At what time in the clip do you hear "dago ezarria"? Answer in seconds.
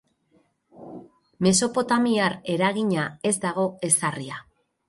3.47-4.43